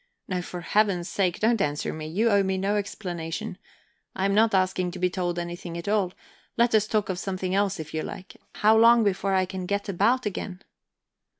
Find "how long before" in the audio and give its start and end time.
8.55-9.35